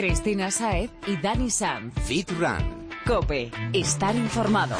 [0.00, 1.90] Cristina Saez y Dani Sam.
[2.06, 2.88] Fit Run.
[3.06, 4.74] Cope, estar informado.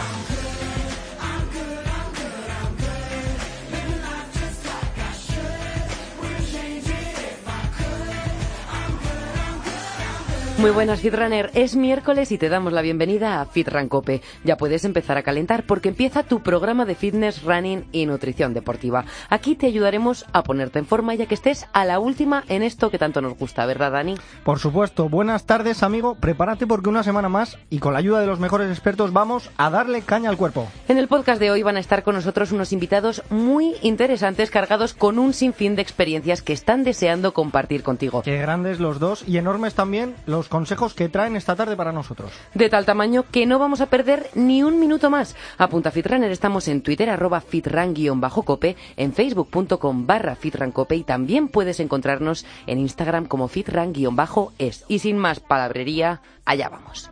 [10.61, 14.21] Muy buenas Fitrunner, es miércoles y te damos la bienvenida a Fitran Cope.
[14.45, 19.07] Ya puedes empezar a calentar porque empieza tu programa de fitness, running y nutrición deportiva.
[19.31, 22.91] Aquí te ayudaremos a ponerte en forma ya que estés a la última en esto
[22.91, 24.17] que tanto nos gusta, ¿verdad Dani?
[24.45, 28.27] Por supuesto, buenas tardes amigo, prepárate porque una semana más y con la ayuda de
[28.27, 30.69] los mejores expertos vamos a darle caña al cuerpo.
[30.89, 34.93] En el podcast de hoy van a estar con nosotros unos invitados muy interesantes cargados
[34.93, 38.21] con un sinfín de experiencias que están deseando compartir contigo.
[38.21, 42.31] Qué grandes los dos y enormes también los consejos que traen esta tarde para nosotros.
[42.53, 45.35] De tal tamaño que no vamos a perder ni un minuto más.
[45.57, 52.45] Apunta Fitrunner, estamos en Twitter, arroba fitran-cope, en facebook.com barra fitrancope y también puedes encontrarnos
[52.67, 54.85] en Instagram como fitran-es.
[54.89, 57.11] Y sin más palabrería, allá vamos.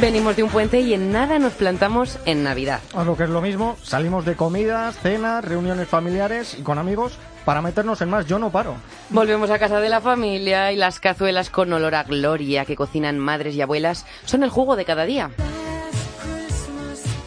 [0.00, 2.80] Venimos de un puente y en nada nos plantamos en Navidad.
[2.94, 7.18] O lo que es lo mismo, salimos de comidas, cenas, reuniones familiares y con amigos
[7.44, 8.24] para meternos en más.
[8.24, 8.76] Yo no paro.
[9.10, 13.18] Volvemos a casa de la familia y las cazuelas con olor a gloria que cocinan
[13.18, 15.32] madres y abuelas son el jugo de cada día.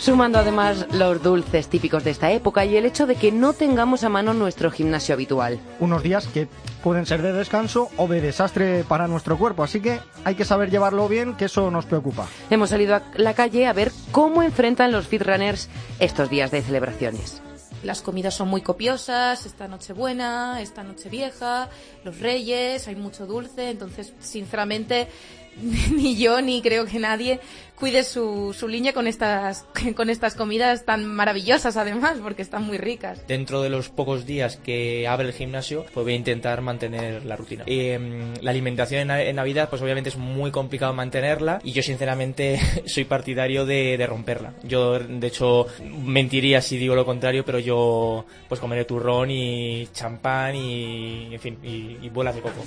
[0.02, 4.04] Sumando además los dulces típicos de esta época y el hecho de que no tengamos
[4.04, 5.60] a mano nuestro gimnasio habitual.
[5.80, 6.48] Unos días que
[6.82, 10.72] pueden ser de descanso o de desastre para nuestro cuerpo, así que hay que saber
[10.72, 12.26] llevarlo bien, que eso nos preocupa.
[12.50, 17.40] Hemos salido a la calle a ver cómo enfrentan los fitrunners estos días de celebraciones.
[17.84, 21.70] Las comidas son muy copiosas, esta noche buena, esta noche vieja,
[22.04, 25.08] los reyes, hay mucho dulce, entonces sinceramente
[25.92, 27.40] ni yo ni creo que nadie
[27.82, 29.66] cuide su, su línea con estas,
[29.96, 33.28] con estas comidas tan maravillosas además, porque están muy ricas.
[33.28, 37.36] Dentro de los pocos días que abre el gimnasio, pues voy a intentar mantener la
[37.36, 37.64] rutina.
[37.66, 43.06] Eh, la alimentación en, Navidad, pues obviamente es muy complicado mantenerla y yo sinceramente soy
[43.06, 44.54] partidario de, de, romperla.
[44.62, 50.56] Yo, de hecho, mentiría si digo lo contrario, pero yo pues comeré turrón y champán
[50.56, 52.64] y, en fin, y, y bolas de coco.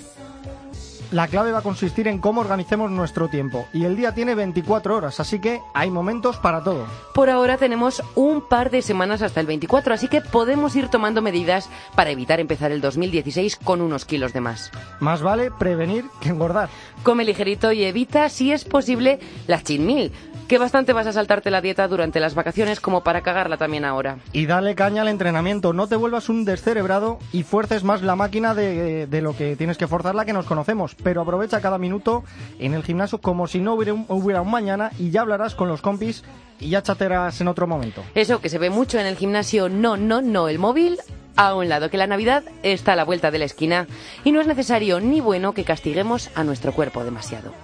[1.15, 3.69] La clave va a consistir en cómo organicemos nuestro tiempo.
[3.73, 6.89] Y el día tiene 24 horas, así que hay momentos para todo.
[7.15, 11.23] Por ahora tenemos un par de semanas hasta el 24, así que podemos ir tomando
[11.23, 14.73] medidas para evitar empezar el 2016 con unos kilos de más.
[14.99, 16.69] Más vale prevenir que engordar.
[17.05, 20.11] Come ligerito y evita, si es posible, la chinmil
[20.49, 24.19] que bastante vas a saltarte la dieta durante las vacaciones como para cagarla también ahora.
[24.33, 28.55] Y dale caña al entrenamiento, no te vuelvas un descerebrado y fuerces más la máquina
[28.55, 32.25] de, de lo que tienes que forzarla que nos conocemos, pero aprovecha cada minuto
[32.59, 35.69] en el gimnasio como si no hubiera un, hubiera un mañana y ya hablarás con
[35.69, 36.25] los compis
[36.61, 38.03] y ya chatearás en otro momento.
[38.15, 40.99] Eso que se ve mucho en el gimnasio, no, no, no, el móvil
[41.37, 43.87] a un lado, que la Navidad está a la vuelta de la esquina
[44.23, 47.64] y no es necesario ni bueno que castiguemos a nuestro cuerpo demasiado.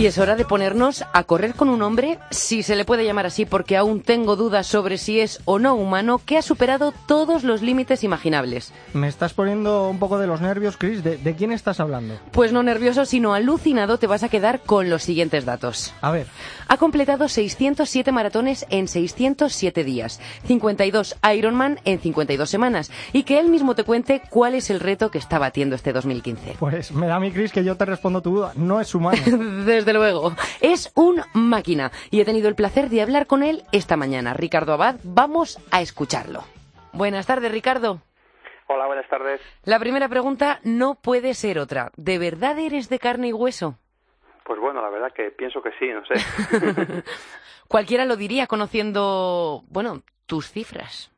[0.00, 3.26] Y es hora de ponernos a correr con un hombre, si se le puede llamar
[3.26, 7.44] así, porque aún tengo dudas sobre si es o no humano, que ha superado todos
[7.44, 8.72] los límites imaginables.
[8.94, 11.04] Me estás poniendo un poco de los nervios, Chris.
[11.04, 12.14] ¿De, ¿De, quién estás hablando?
[12.32, 15.92] Pues no nervioso, sino alucinado te vas a quedar con los siguientes datos.
[16.00, 16.28] A ver.
[16.68, 23.50] Ha completado 607 maratones en 607 días, 52 Ironman en 52 semanas, y que él
[23.50, 26.54] mismo te cuente cuál es el reto que está batiendo este 2015.
[26.58, 28.52] Pues me da a mí, Chris, que yo te respondo tu duda.
[28.56, 29.20] No es humano.
[29.66, 30.32] Desde luego.
[30.60, 34.34] Es un máquina y he tenido el placer de hablar con él esta mañana.
[34.34, 36.44] Ricardo Abad, vamos a escucharlo.
[36.92, 38.00] Buenas tardes, Ricardo.
[38.66, 39.40] Hola, buenas tardes.
[39.64, 41.90] La primera pregunta no puede ser otra.
[41.96, 43.76] ¿De verdad eres de carne y hueso?
[44.44, 47.02] Pues bueno, la verdad que pienso que sí, no sé.
[47.68, 51.10] Cualquiera lo diría conociendo, bueno, tus cifras.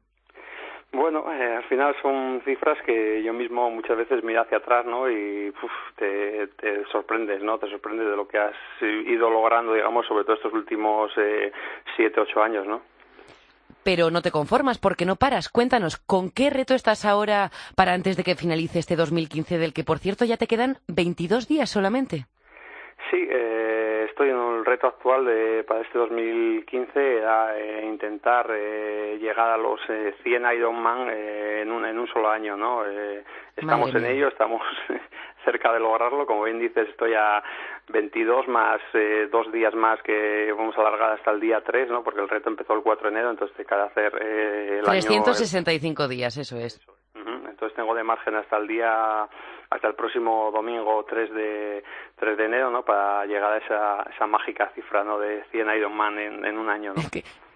[0.93, 5.11] Bueno, eh, al final son cifras que yo mismo muchas veces miro hacia atrás, ¿no?
[5.11, 7.59] Y uf, te, te, sorprendes, ¿no?
[7.59, 11.51] Te sorprendes de lo que has ido logrando, digamos, sobre todo estos últimos eh,
[11.97, 12.83] siete, ocho años, ¿no?
[13.83, 15.49] Pero no te conformas porque no paras.
[15.49, 19.85] Cuéntanos, ¿con qué reto estás ahora para antes de que finalice este 2015, del que,
[19.85, 22.27] por cierto, ya te quedan 22 días solamente?
[23.11, 23.52] Sí, eh,
[24.13, 29.57] estoy en el reto actual de, para este 2015 era eh, intentar eh, llegar a
[29.57, 32.85] los eh, 100 Ironman eh, en, un, en un solo año, ¿no?
[32.87, 33.25] Eh,
[33.57, 34.63] estamos en ello, estamos
[35.45, 36.27] cerca de lograrlo.
[36.27, 37.43] Como bien dices, estoy a
[37.89, 42.05] 22 más eh, dos días más que vamos a alargar hasta el día 3, ¿no?
[42.05, 46.07] Porque el reto empezó el 4 de enero, entonces te queda hacer eh, el 365
[46.09, 46.81] días, eso es.
[47.15, 49.29] Entonces tengo de margen hasta el día
[49.73, 51.85] hasta el próximo domingo 3 de
[52.17, 52.85] 3 de enero, ¿no?
[52.85, 55.19] Para llegar a esa, esa mágica cifra, ¿no?
[55.19, 57.03] De 100 Ironman en, en un año, ¿no?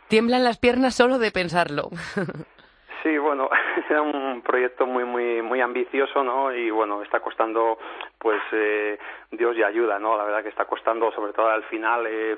[0.08, 1.90] tiemblan las piernas solo de pensarlo.
[3.02, 3.48] Sí, bueno,
[3.90, 6.52] era un proyecto muy, muy, muy ambicioso, ¿no?
[6.52, 7.78] Y bueno, está costando,
[8.18, 8.98] pues, eh,
[9.30, 10.16] Dios y ayuda, ¿no?
[10.16, 12.36] La verdad que está costando, sobre todo al final, eh,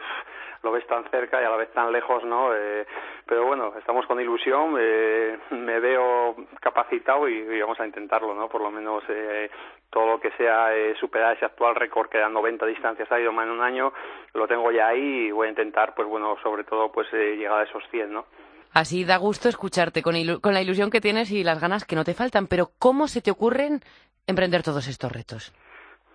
[0.63, 2.55] lo ves tan cerca y a la vez tan lejos, ¿no?
[2.55, 2.87] Eh,
[3.27, 8.49] pero bueno, estamos con ilusión, eh, me veo capacitado y, vamos a intentarlo, ¿no?
[8.49, 9.51] Por lo menos eh,
[9.91, 13.49] todo lo que sea eh, superar ese actual récord que da 90 distancias a Ironman
[13.49, 13.93] en un año,
[14.35, 17.61] lo tengo ya ahí y voy a intentar, pues bueno, sobre todo, pues eh, llegar
[17.61, 18.27] a esos 100, ¿no?
[18.73, 22.05] Así da gusto escucharte con, con la ilusión que tienes y las ganas que no
[22.05, 22.47] te faltan.
[22.47, 23.81] Pero ¿cómo se te ocurren
[24.27, 25.53] emprender todos estos retos?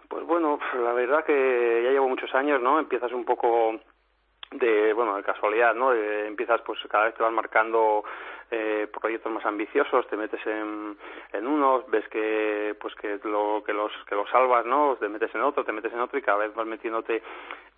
[0.08, 2.80] Pues bueno, la verdad que ya llevo muchos años, ¿no?
[2.80, 3.80] Empiezas un poco
[4.60, 8.04] de bueno de casualidad no empiezas pues cada vez te vas marcando
[8.52, 10.98] eh, proyectos más ambiciosos te metes en,
[11.32, 15.34] en unos ves que pues que lo que los que los salvas no te metes
[15.34, 17.24] en otro te metes en otro y cada vez vas metiéndote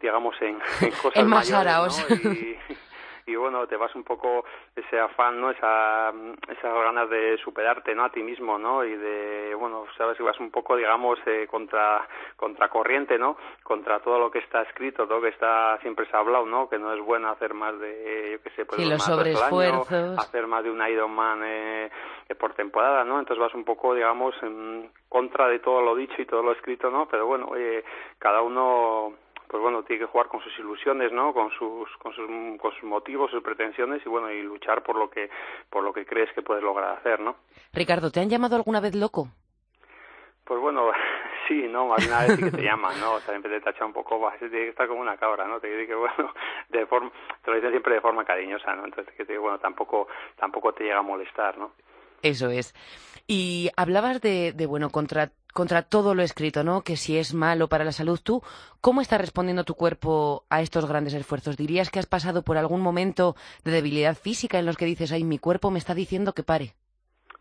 [0.02, 0.60] digamos en,
[1.02, 2.34] cosas en más mayores, ¿no?
[2.34, 2.58] y,
[3.28, 4.46] y bueno, te vas un poco
[4.76, 5.50] ese afán, ¿no?
[5.50, 6.10] Esa,
[6.48, 8.06] esas ganas de superarte, ¿no?
[8.06, 8.84] A ti mismo, ¿no?
[8.84, 12.08] Y de, bueno, sabes que vas un poco, digamos, eh, contra,
[12.70, 13.38] corriente, ¿no?
[13.64, 16.70] Contra todo lo que está escrito, todo lo que está, siempre se ha hablado, ¿no?
[16.70, 20.20] Que no es bueno hacer más de, yo qué sé, pues sí, los sobreesfuerzos.
[20.20, 21.90] hacer más de un Ironman eh,
[22.40, 23.20] por temporada, ¿no?
[23.20, 26.92] Entonces vas un poco, digamos, en contra de todo lo dicho y todo lo escrito,
[26.92, 27.08] ¿no?
[27.08, 27.84] Pero bueno, oye,
[28.20, 29.25] cada uno
[29.56, 31.34] pues bueno, tiene que jugar con sus ilusiones, ¿no?
[31.34, 32.28] Con sus, con sus,
[32.60, 35.30] con sus motivos, sus pretensiones y bueno, y luchar por lo que,
[35.70, 37.38] por lo que crees que puedes lograr hacer, ¿no?
[37.72, 39.30] Ricardo, ¿te han llamado alguna vez loco?
[40.44, 40.92] Pues bueno,
[41.48, 41.94] sí, ¿no?
[41.94, 43.14] Alguna vez sí que te llaman, ¿no?
[43.14, 45.62] O sea, siempre te tacha un poco, va, tiene que estar como una cabra, ¿no?
[45.62, 46.34] Te dice que, bueno,
[46.68, 47.10] de forma,
[47.42, 48.84] te lo dicen siempre de forma cariñosa, ¿no?
[48.84, 51.72] Entonces, que te bueno, tampoco, tampoco te llega a molestar, ¿no?
[52.22, 52.74] Eso es.
[53.26, 56.82] Y hablabas de, de bueno, contra contra todo lo escrito, ¿no?
[56.82, 58.44] Que si es malo para la salud, tú,
[58.82, 61.56] ¿cómo está respondiendo tu cuerpo a estos grandes esfuerzos?
[61.56, 65.24] ¿Dirías que has pasado por algún momento de debilidad física en los que dices, ay,
[65.24, 66.76] mi cuerpo me está diciendo que pare?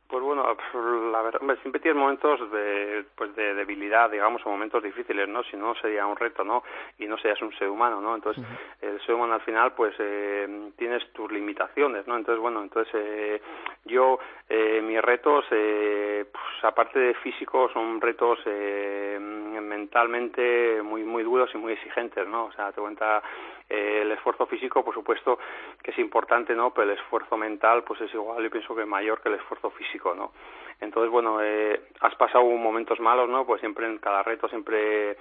[0.09, 0.45] Pues bueno,
[1.13, 5.43] la verdad, siempre tienes momentos de, pues de debilidad, digamos, o momentos difíciles, ¿no?
[5.45, 6.63] Si no sería un reto, ¿no?
[6.99, 8.15] Y no serías un ser humano, ¿no?
[8.15, 8.45] Entonces,
[8.81, 12.17] el ser humano al final, pues, eh, tienes tus limitaciones, ¿no?
[12.17, 13.43] Entonces, bueno, entonces eh,
[13.85, 14.19] yo,
[14.49, 21.51] eh, mis retos, eh, pues, aparte de físicos, son retos eh, mentalmente muy, muy duros
[21.55, 22.47] y muy exigentes, ¿no?
[22.47, 23.23] O sea, te cuenta
[23.69, 25.39] eh, el esfuerzo físico, por supuesto,
[25.83, 26.73] que es importante, ¿no?
[26.73, 29.94] Pero el esfuerzo mental, pues es igual, yo pienso que mayor que el esfuerzo físico,
[30.15, 30.33] ¿no?
[30.81, 33.47] Entonces, bueno, eh, has pasado momentos malos, ¿no?
[33.47, 35.17] Pues siempre en cada reto siempre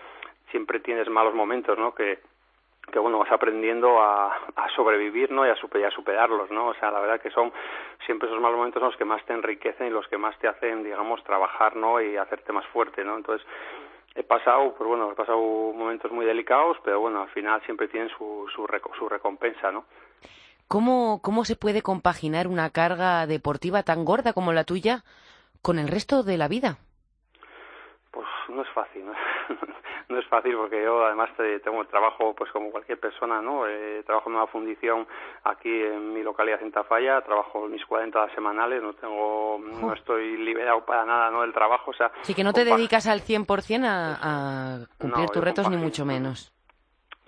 [0.51, 1.93] siempre tienes malos momentos, ¿no?
[1.93, 2.19] Que
[2.91, 6.73] que bueno vas aprendiendo a, a sobrevivir no y a, super, a superarlos no o
[6.73, 7.53] sea la verdad que son
[8.05, 10.83] siempre esos malos momentos los que más te enriquecen y los que más te hacen
[10.83, 13.47] digamos trabajar no y hacerte más fuerte no entonces
[14.15, 18.09] he pasado, pues bueno, he pasado momentos muy delicados, pero bueno, al final siempre tienen
[18.09, 18.67] su, su,
[18.97, 19.85] su recompensa, ¿no?
[20.73, 25.03] ¿Cómo, ¿Cómo se puede compaginar una carga deportiva tan gorda como la tuya
[25.61, 26.79] con el resto de la vida?
[28.09, 29.13] Pues no es fácil, ¿no?
[30.09, 31.29] no es fácil porque yo además
[31.63, 33.67] tengo el trabajo pues como cualquier persona, ¿no?
[33.67, 35.05] Eh, trabajo en una fundición
[35.43, 40.37] aquí en mi localidad en Tafalla, trabajo mis 40 horas semanales, no tengo, no estoy
[40.37, 41.41] liberado para nada, ¿no?
[41.41, 42.11] Del trabajo, o sea...
[42.23, 46.51] Sí, que no te dedicas al 100% a, a cumplir tus retos ni mucho menos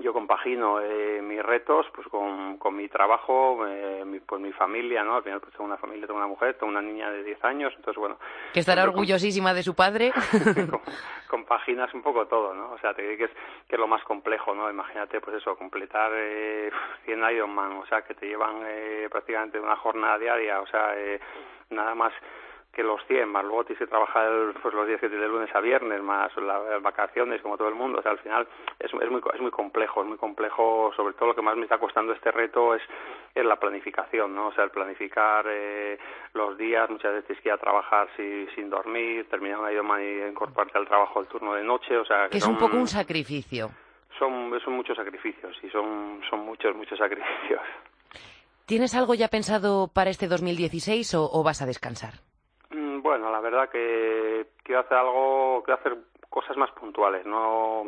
[0.05, 5.03] yo compagino eh, mis retos pues con, con mi trabajo, eh, mi, pues mi familia,
[5.03, 5.15] ¿no?
[5.15, 7.73] Al final pues tengo una familia, tengo una mujer, tengo una niña de 10 años,
[7.75, 8.19] entonces bueno...
[8.53, 10.13] Que estará orgullosísima de su padre.
[11.27, 12.73] compaginas un poco todo, ¿no?
[12.73, 13.31] O sea, te digo que es,
[13.67, 14.69] que es lo más complejo, ¿no?
[14.69, 16.69] Imagínate, pues eso, completar eh,
[17.05, 21.19] 100 Ironman, o sea, que te llevan eh, prácticamente una jornada diaria, o sea, eh,
[21.71, 22.13] nada más
[22.75, 24.29] que los 100, más luego tienes que trabajar
[24.61, 27.99] pues, los días que de lunes a viernes, más las vacaciones, como todo el mundo.
[27.99, 30.91] O sea, al final es, es, muy, es muy complejo, es muy complejo.
[30.95, 32.81] Sobre todo lo que más me está costando este reto es,
[33.33, 34.47] es la planificación, ¿no?
[34.47, 35.97] O sea, el planificar eh,
[36.33, 40.23] los días, muchas veces tienes que ir a trabajar sin dormir, terminar una idioma y
[40.23, 42.27] incorporarte al trabajo el turno de noche, o sea...
[42.29, 43.69] Que, es un poco un sacrificio.
[44.19, 47.61] Son, son muchos sacrificios, y son, son muchos, muchos sacrificios.
[48.65, 52.13] ¿Tienes algo ya pensado para este 2016 o, o vas a descansar?
[53.05, 55.95] Bueno, la verdad que quiero hacer algo, quiero hacer
[56.27, 57.85] cosas más puntuales, no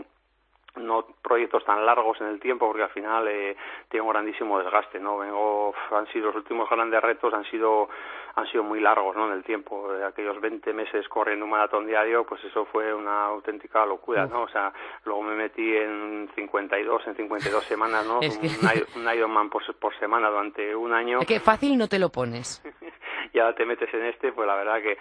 [0.76, 3.58] no proyectos tan largos en el tiempo porque al final eh,
[3.90, 7.90] tengo un grandísimo desgaste no vengo han sido los últimos grandes retos han sido
[8.36, 12.24] han sido muy largos no en el tiempo aquellos 20 meses corriendo un maratón diario
[12.24, 14.72] pues eso fue una auténtica locura no o sea
[15.06, 18.20] luego me metí en 52 en 52 semanas no
[18.96, 21.22] un, Ironman por, por semana durante un año.
[21.28, 22.62] Que fácil no te lo pones
[23.38, 24.98] y ahora te metes en este pues la verdad que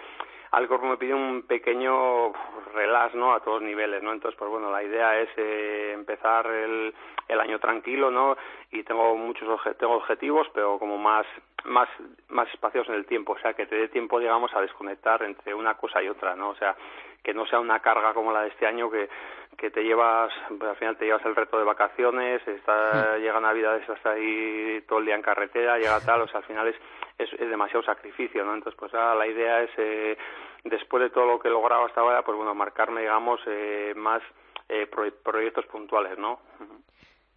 [0.51, 2.31] Alcor me pide un pequeño
[2.73, 3.33] relax, ¿no?
[3.33, 4.13] A todos niveles, ¿no?
[4.13, 6.93] Entonces, pues bueno, la idea es eh, empezar el,
[7.27, 8.37] el año tranquilo, ¿no?
[8.71, 11.25] Y tengo muchos tengo objetivos, pero como más
[11.65, 11.89] más
[12.29, 15.53] más espacios en el tiempo, o sea, que te dé tiempo, digamos, a desconectar entre
[15.53, 16.49] una cosa y otra, ¿no?
[16.49, 16.75] O sea,
[17.23, 19.09] que no sea una carga como la de este año que
[19.57, 23.77] que te llevas, pues, al final te llevas el reto de vacaciones, está, llega Navidad,
[23.77, 26.75] estás ahí todo el día en carretera, llega tal, o sea, al final es,
[27.17, 28.53] es, demasiado sacrificio, ¿no?
[28.53, 30.17] Entonces, pues la idea es, eh,
[30.63, 34.21] después de todo lo que he logrado hasta ahora, pues bueno, marcarme, digamos, eh, más
[34.69, 34.87] eh,
[35.23, 36.39] proyectos puntuales, ¿no?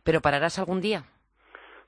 [0.05, 1.05] ¿Pero pararás algún día?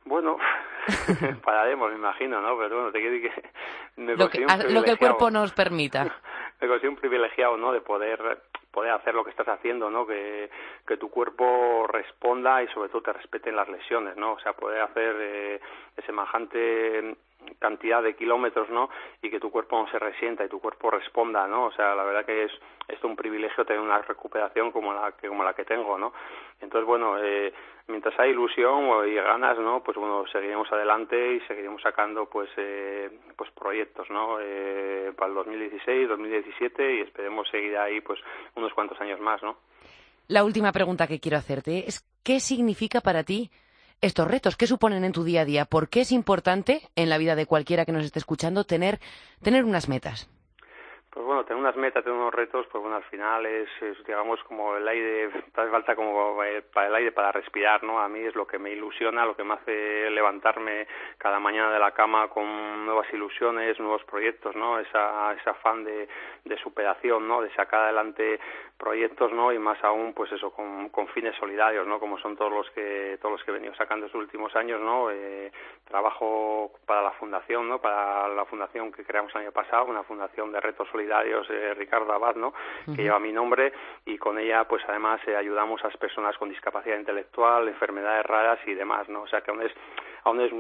[0.07, 0.39] Bueno,
[1.45, 2.57] pararemos, me imagino, ¿no?
[2.57, 6.07] Pero bueno, te quiero decir que me lo, que, lo que el cuerpo nos permita.
[6.63, 7.73] me considero un privilegiado, ¿no?
[7.73, 10.07] De poder poder hacer lo que estás haciendo, ¿no?
[10.07, 10.49] Que,
[10.87, 14.33] que tu cuerpo responda y sobre todo te respeten las lesiones, ¿no?
[14.33, 15.61] O sea, poder hacer eh,
[16.07, 17.17] semejante
[17.59, 18.91] cantidad de kilómetros, ¿no?
[19.23, 21.67] Y que tu cuerpo no se resienta y tu cuerpo responda, ¿no?
[21.67, 22.53] O sea, la verdad que es,
[22.89, 26.13] es un privilegio tener una recuperación como la que, como la que tengo, ¿no?
[26.61, 27.53] Entonces, bueno, eh,
[27.89, 29.83] mientras hay ilusión y ganas, ¿no?
[29.83, 34.39] Pues bueno, seguiremos adelante y seguiremos sacando, pues, eh, pues proyectos, ¿no?
[34.41, 38.21] Eh, para el 2016, 2017 y esperemos seguir ahí, pues,
[38.55, 39.57] unos cuantos años más, ¿no?
[40.29, 43.51] La última pregunta que quiero hacerte es, ¿qué significa para ti
[44.03, 44.57] estos retos?
[44.57, 45.65] ¿Qué suponen en tu día a día?
[45.65, 49.01] ¿Por qué es importante en la vida de cualquiera que nos esté escuchando tener,
[49.43, 50.29] tener unas metas?
[51.13, 53.69] Pues bueno, tener unas metas, tener unos retos, pues bueno, al final es,
[54.07, 58.01] digamos, como el aire, hace falta como eh, para el aire para respirar, ¿no?
[58.01, 60.87] A mí es lo que me ilusiona, lo que me hace levantarme
[61.19, 64.79] cada mañana de la cama con nuevas ilusiones, nuevos proyectos, ¿no?
[64.79, 66.09] Esa, ese afán de,
[66.63, 67.43] superación, ¿no?
[67.43, 68.41] De sacar adelante
[68.79, 69.53] proyectos, ¿no?
[69.53, 72.01] Y más aún, pues eso, con, con fines solidarios, ¿no?
[72.01, 75.11] Como son todos los que, todos los que he venido sacando estos últimos años, ¿no?
[75.11, 75.53] Eh,
[75.85, 77.81] trabajo para la fundación, ¿no?
[77.81, 81.75] Para la fundación que creamos el año pasado, una fundación de retos solidarios solidarios eh,
[81.75, 82.53] Ricardo Abad, ¿no?
[82.87, 83.73] que lleva mi nombre
[84.05, 88.61] y con ella pues además eh, ayudamos a las personas con discapacidad intelectual, enfermedades raras
[88.67, 89.23] y demás, ¿no?
[89.23, 89.73] O sea que aún es
[90.25, 90.53] aún es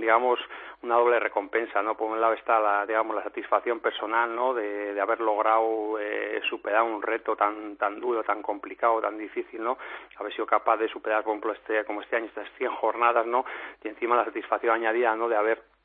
[0.00, 0.38] digamos
[0.82, 1.96] una doble recompensa, ¿no?
[1.96, 4.52] Por un lado está la digamos la satisfacción personal, ¿no?
[4.52, 9.62] De, de haber logrado eh, superar un reto tan tan duro, tan complicado, tan difícil,
[9.62, 9.78] ¿no?
[10.18, 13.44] Haber sido capaz de superar, por ejemplo, este como este año estas 100 jornadas, ¿no?
[13.82, 15.28] Y encima la satisfacción añadida, ¿no?
[15.28, 15.75] De haber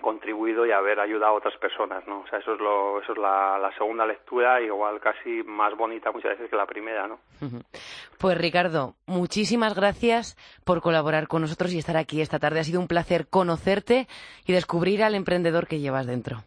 [0.00, 2.20] contribuido y haber ayudado a otras personas, ¿no?
[2.20, 6.10] O sea, eso es lo, eso es la, la, segunda lectura, igual casi más bonita
[6.10, 7.20] muchas veces que la primera, ¿no?
[8.18, 12.60] Pues Ricardo, muchísimas gracias por colaborar con nosotros y estar aquí esta tarde.
[12.60, 14.06] Ha sido un placer conocerte
[14.46, 16.38] y descubrir al emprendedor que llevas dentro.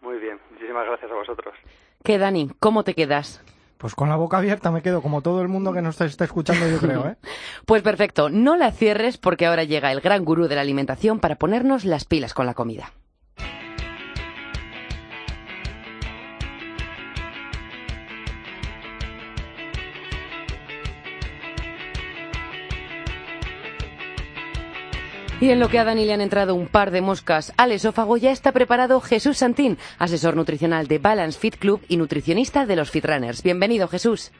[0.00, 1.54] Muy bien, muchísimas gracias a vosotros.
[2.04, 2.50] ¿Qué, Dani?
[2.60, 3.42] ¿Cómo te quedas?
[3.78, 6.68] Pues con la boca abierta me quedo, como todo el mundo que nos está escuchando,
[6.68, 7.16] yo creo, ¿eh?
[7.66, 11.36] Pues perfecto, no la cierres porque ahora llega el gran gurú de la alimentación para
[11.36, 12.92] ponernos las pilas con la comida.
[25.38, 28.16] Y en lo que a Dani le han entrado un par de moscas al esófago,
[28.16, 32.90] ya está preparado Jesús Santín, asesor nutricional de Balance Fit Club y nutricionista de los
[32.90, 33.42] Fitrunners.
[33.42, 34.32] Bienvenido, Jesús.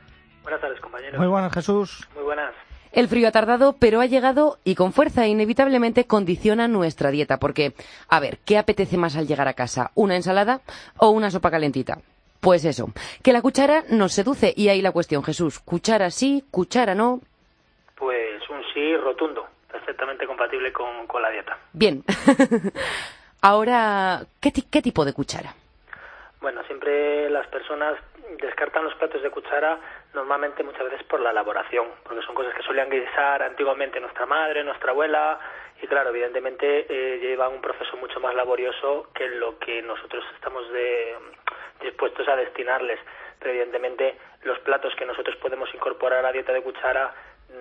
[0.42, 1.18] Buenas tardes, compañeros.
[1.18, 2.08] Muy buenas, Jesús.
[2.14, 2.54] Muy buenas.
[2.92, 7.36] El frío ha tardado, pero ha llegado y con fuerza inevitablemente condiciona nuestra dieta.
[7.36, 7.74] Porque,
[8.08, 9.90] a ver, ¿qué apetece más al llegar a casa?
[9.94, 10.62] ¿Una ensalada
[10.96, 11.98] o una sopa calentita?
[12.40, 12.88] Pues eso,
[13.22, 15.58] que la cuchara nos seduce y ahí la cuestión, Jesús.
[15.58, 17.20] ¿Cuchara sí, cuchara no?
[17.98, 19.46] Pues un sí rotundo
[19.86, 21.56] perfectamente compatible con, con la dieta.
[21.72, 22.02] Bien.
[23.42, 25.54] Ahora, ¿qué, ¿qué tipo de cuchara?
[26.40, 27.94] Bueno, siempre las personas
[28.40, 29.78] descartan los platos de cuchara
[30.12, 34.64] normalmente muchas veces por la elaboración, porque son cosas que solían guisar antiguamente nuestra madre,
[34.64, 35.38] nuestra abuela,
[35.80, 40.68] y claro, evidentemente eh, llevan un proceso mucho más laborioso que lo que nosotros estamos
[40.72, 41.14] de,
[41.82, 42.98] dispuestos a destinarles.
[43.38, 47.14] Pero evidentemente los platos que nosotros podemos incorporar a la dieta de cuchara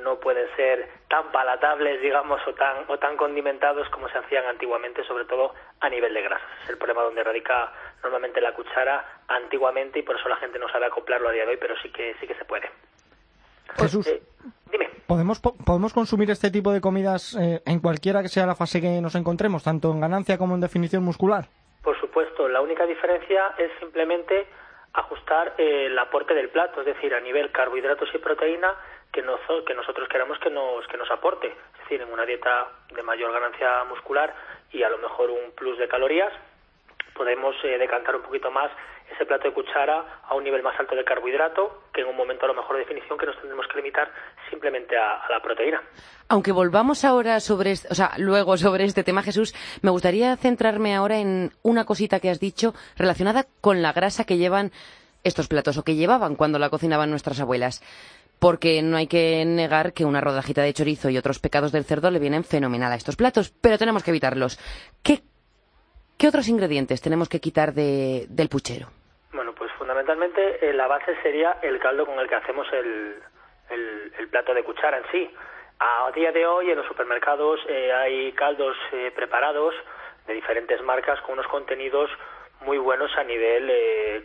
[0.06, 5.04] no pueden ser tan palatables, digamos, o tan, o tan condimentados como se hacían antiguamente,
[5.04, 6.48] sobre todo a nivel de grasas.
[6.64, 10.70] Es el problema donde radica normalmente la cuchara antiguamente y por eso la gente no
[10.70, 12.70] sabe acoplarlo a día de hoy, pero sí que, sí que se puede.
[13.78, 14.22] Jesús, eh,
[14.72, 14.90] dime.
[15.08, 19.02] ¿podemos, ¿podemos consumir este tipo de comidas eh, en cualquiera que sea la fase que
[19.02, 21.46] nos encontremos, tanto en ganancia como en definición muscular?
[21.84, 24.48] Por supuesto, la única diferencia es simplemente
[24.94, 28.76] ajustar eh, el aporte del plato, es decir, a nivel carbohidratos y proteína
[29.16, 29.24] que,
[29.66, 31.48] que nosotros queramos que nos, que nos aporte.
[31.48, 34.36] Es decir, en una dieta de mayor ganancia muscular
[34.72, 36.34] y a lo mejor un plus de calorías,
[37.16, 38.70] podemos eh, decantar un poquito más
[39.14, 42.44] ese plato de cuchara a un nivel más alto de carbohidrato, que en un momento
[42.46, 44.12] a lo mejor de definición que nos tendremos que limitar
[44.50, 45.82] simplemente a, la proteína.
[46.28, 51.20] Aunque volvamos ahora sobre, o sea, luego sobre este tema, Jesús, me gustaría centrarme ahora
[51.20, 54.72] en una cosita que has dicho relacionada con la grasa que llevan
[55.24, 57.82] estos platos o que llevaban cuando la cocinaban nuestras abuelas.
[58.46, 62.12] Porque no hay que negar que una rodajita de chorizo y otros pecados del cerdo
[62.12, 64.60] le vienen fenomenal a estos platos, pero tenemos que evitarlos.
[65.04, 65.22] ¿Qué
[66.16, 68.86] ¿Qué otros ingredientes tenemos que quitar del puchero?
[69.34, 73.16] Bueno, pues fundamentalmente eh, la base sería el caldo con el que hacemos el,
[74.30, 75.34] plato de cuchara en sí.
[75.80, 79.74] A día de hoy en los supermercados eh, hay caldos eh, preparados
[80.28, 82.12] de diferentes marcas con unos contenidos
[82.62, 84.24] muy buenos a nivel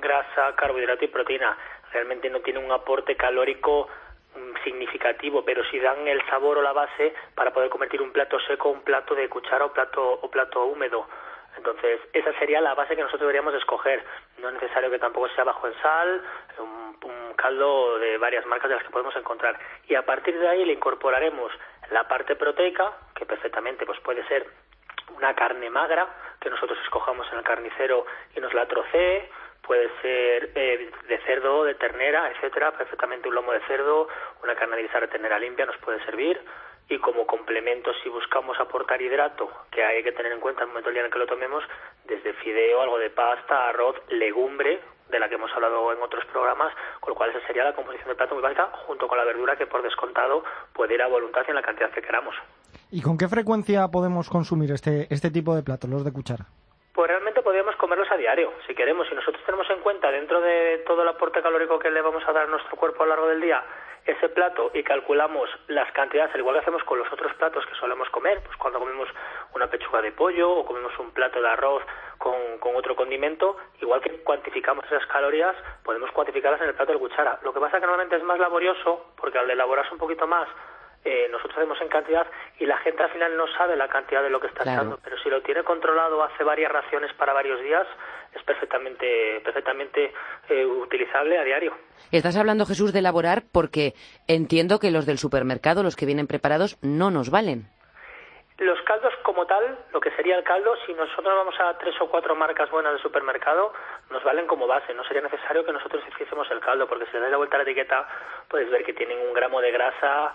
[0.00, 1.58] grasa, carbohidrato y proteína.
[1.92, 3.88] Realmente no tiene un aporte calórico
[4.36, 8.38] mm, significativo, pero sí dan el sabor o la base para poder convertir un plato
[8.40, 11.06] seco un plato de cuchara o plato o plato húmedo.
[11.56, 14.04] Entonces, esa sería la base que nosotros deberíamos escoger.
[14.38, 16.22] No es necesario que tampoco sea bajo en sal,
[16.58, 16.80] un,
[17.36, 19.58] caldo de varias marcas de las que podemos encontrar.
[19.88, 21.50] Y a partir de ahí le incorporaremos
[21.90, 24.46] la parte proteica, que perfectamente pues puede ser
[25.16, 26.06] una carne magra,
[26.38, 28.04] que nosotros escojamos en el carnicero
[28.36, 29.30] y nos la trocee,
[29.62, 34.08] puede ser eh, de cerdo, de ternera, etcétera, perfectamente un lomo de cerdo,
[34.42, 36.40] una carne de guisar de ternera limpia nos puede servir
[36.90, 40.72] y como complemento si buscamos aportar hidrato, que hay que tener en cuenta en el
[40.72, 41.62] momento del día en el que lo tomemos,
[42.04, 46.74] desde fideo, algo de pasta, arroz, legumbre, de la que hemos hablado en otros programas,
[46.98, 49.56] con lo cual esa sería la composición del plato muy básica, junto con la verdura
[49.56, 52.34] que por descontado puede ir a voluntad en la cantidad que queramos.
[52.90, 56.46] ¿Y con qué frecuencia podemos consumir este, este tipo de platos, los de cuchara?
[56.92, 59.08] Pues realmente podríamos comerlos a diario, si queremos.
[59.08, 62.32] Si nosotros tenemos en cuenta, dentro de todo el aporte calórico que le vamos a
[62.32, 63.60] dar a nuestro cuerpo a lo largo del día,
[64.06, 67.74] ese plato y calculamos las cantidades, al igual que hacemos con los otros platos que
[67.74, 69.08] solemos comer, pues cuando comemos
[69.52, 71.82] una pechuga de pollo o comemos un plato de arroz
[72.18, 77.40] con, otro condimento, igual que cuantificamos esas calorías, podemos cuantificarlas en el plato de cuchara.
[77.42, 80.48] Lo que pasa que normalmente es más laborioso, porque al elaborarse un poquito más,
[81.04, 82.26] eh, nosotros hacemos en cantidad
[82.58, 85.16] y la gente al final no sabe la cantidad de lo que está echando, pero
[85.18, 87.86] si lo tiene controlado, hace varias raciones para varios días,
[88.34, 90.12] es perfectamente, perfectamente
[90.48, 91.74] eh, utilizable a diario.
[92.12, 93.94] Estás hablando, Jesús, de elaborar porque
[94.28, 97.68] entiendo que los del supermercado, los que vienen preparados, no nos valen.
[98.58, 102.10] Los caldos como tal, lo que sería el caldo, si nosotros vamos a tres o
[102.10, 103.72] cuatro marcas buenas de supermercado,
[104.10, 104.92] nos valen como base.
[104.92, 107.60] No sería necesario que nosotros hiciésemos el caldo, porque si le das la vuelta a
[107.60, 108.06] la etiqueta,
[108.48, 110.34] puedes ver que tienen un gramo de grasa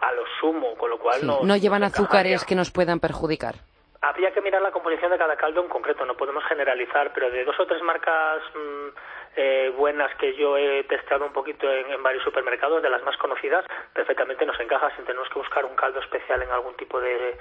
[0.00, 1.40] a lo sumo, con lo cual no...
[1.42, 3.56] No llevan azúcares que nos puedan perjudicar.
[4.02, 7.44] Habría que mirar la composición de cada caldo en concreto, no podemos generalizar, pero de
[7.44, 8.88] dos o tres marcas mm,
[9.36, 13.64] eh, buenas que yo he testado un poquito en, varios supermercados, de las más conocidas,
[13.92, 17.38] perfectamente nos encaja sin tenemos que buscar un caldo especial en algún tipo de,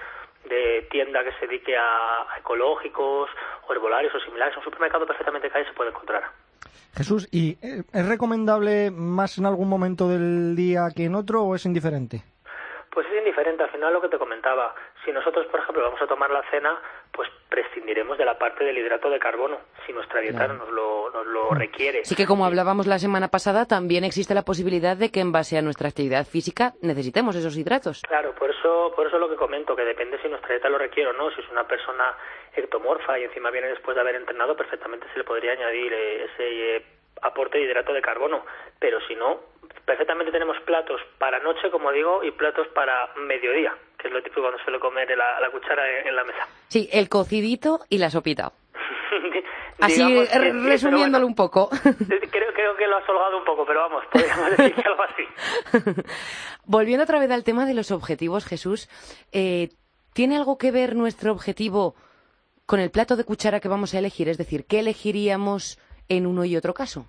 [0.91, 3.29] tienda que se dedique a, ecológicos
[3.67, 4.55] o herbolarios o similares.
[4.57, 6.23] Un supermercado perfectamente que se puede encontrar.
[6.95, 11.55] Jesús, ¿y eh, es recomendable más en algún momento del día que en otro o
[11.55, 12.23] es indiferente?
[12.95, 14.73] Pues es indiferente, al final lo que te comentaba.
[15.03, 16.79] Si nosotros, por ejemplo, vamos a tomar la cena,
[17.11, 21.27] pues prescindiremos de la parte del hidrato de carbono, si nuestra dieta nos, lo, nos
[21.27, 22.05] lo requiere.
[22.05, 25.57] Sí que como hablábamos la semana pasada, también existe la posibilidad de que en base
[25.57, 28.01] a nuestra actividad física necesitemos esos hidratos.
[28.07, 31.09] Claro, por eso, por eso lo que comento, que depende si nuestra dieta lo requiere
[31.09, 31.29] o no.
[31.31, 32.15] Si es una persona
[32.55, 36.77] ectomorfa y encima viene después de haber entrenado, perfectamente se le podría añadir eh, ese
[36.77, 36.85] eh,
[37.21, 38.45] aporte de hidrato de carbono.
[38.79, 39.39] Pero si no,
[39.85, 44.41] perfectamente tenemos platos para noche, como digo, y platos para mediodía, que es lo típico
[44.41, 46.47] cuando suele comer la, la cuchara en, la mesa.
[46.67, 48.51] Sí, el cocidito y la sopita.
[49.79, 50.25] Así,
[50.63, 51.69] resumiéndolo un poco.
[51.69, 56.01] Creo, creo, que lo has holgado un poco, pero vamos, podríamos decir algo así.
[56.65, 58.89] Volviendo otra vez al tema de los objetivos, Jesús,
[59.33, 59.69] eh,
[60.13, 61.95] ¿tiene algo que ver nuestro objetivo
[62.65, 64.29] con el plato de cuchara que vamos a elegir?
[64.29, 65.77] Es decir, ¿qué elegiríamos
[66.09, 67.05] en uno y otro caso?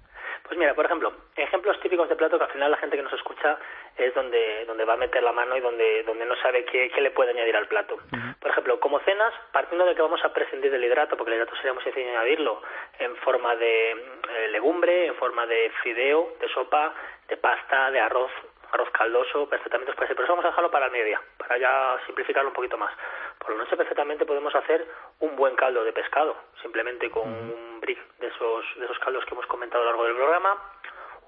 [0.46, 3.12] Pues mira, por ejemplo, ejemplos típicos de plato que al final la gente que nos
[3.12, 3.58] escucha
[3.96, 7.00] es donde, donde va a meter la mano y donde, donde no sabe qué, qué
[7.00, 7.96] le puede añadir al plato.
[8.40, 11.56] Por ejemplo, como cenas, partiendo de que vamos a prescindir del hidrato, porque el hidrato
[11.56, 12.62] sería muy sencillo añadirlo
[12.98, 16.94] en forma de eh, legumbre, en forma de fideo, de sopa,
[17.28, 18.30] de pasta, de arroz,
[18.72, 20.16] arroz caldoso, perfectamente puede ser.
[20.16, 22.92] Pero eso vamos a dejarlo para el mediodía, para ya simplificarlo un poquito más.
[23.38, 24.86] Por la noche perfectamente podemos hacer
[25.20, 29.34] un buen caldo de pescado, simplemente con un brick de esos, de esos caldos que
[29.34, 30.56] hemos comentado a lo largo del programa,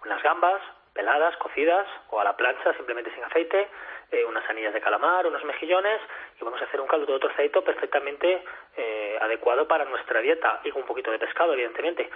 [0.04, 0.60] unas gambas
[0.92, 3.68] peladas, cocidas o a la plancha, simplemente sin aceite,
[4.10, 6.00] eh, unas anillas de calamar, unos mejillones
[6.40, 8.42] y vamos a hacer un caldo de otro trocito perfectamente
[8.76, 12.10] eh, adecuado para nuestra dieta y con un poquito de pescado, evidentemente.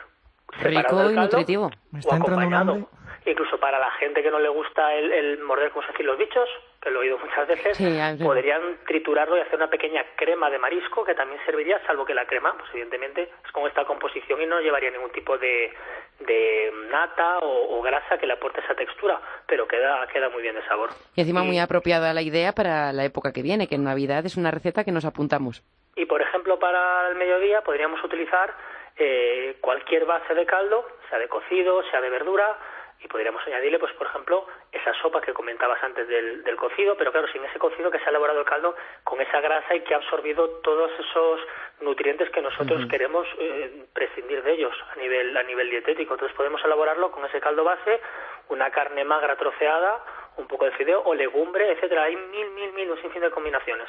[0.60, 1.70] Rico y nutritivo.
[1.92, 2.84] Me está entrando un hambre.
[3.24, 6.18] Incluso para la gente que no le gusta el, el morder, como se decir, los
[6.18, 6.48] bichos,
[6.80, 10.58] que lo he oído muchas veces, Sí, podrían triturarlo y hacer una pequeña crema de
[10.58, 14.46] marisco que también serviría, salvo que la crema, pues evidentemente es con esta composición y
[14.46, 15.72] no llevaría ningún tipo de,
[16.20, 20.56] de nata o, o grasa que le aporte esa textura, pero queda, queda muy bien
[20.56, 20.90] de sabor.
[21.14, 24.36] Y encima muy apropiada la idea para la época que viene, que en Navidad es
[24.36, 25.62] una receta que nos apuntamos.
[25.94, 28.52] Y por ejemplo, para el mediodía podríamos utilizar
[28.96, 32.58] eh, cualquier base de caldo, sea de cocido, sea de verdura,
[33.02, 37.12] y podríamos añadirle, pues por ejemplo, esa sopa que comentabas antes del, del cocido, pero
[37.12, 39.94] claro, sin ese cocido que se ha elaborado el caldo con esa grasa y que
[39.94, 41.40] ha absorbido todos esos
[41.80, 46.14] nutrientes que nosotros queremos eh, prescindir de ellos a nivel a nivel dietético.
[46.14, 48.00] Entonces podemos elaborarlo con ese caldo base,
[48.48, 50.04] una carne magra troceada,
[50.36, 52.04] un poco de fideo o legumbre, etcétera.
[52.04, 53.88] Hay mil, mil, mil, un sinfín de combinaciones.